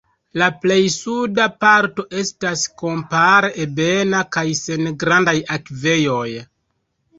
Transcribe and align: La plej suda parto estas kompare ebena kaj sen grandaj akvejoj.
La 0.41 0.45
plej 0.61 0.77
suda 0.93 1.45
parto 1.65 2.05
estas 2.21 2.65
kompare 2.83 3.53
ebena 3.67 4.25
kaj 4.39 4.47
sen 4.63 4.93
grandaj 5.07 5.39
akvejoj. 5.61 6.29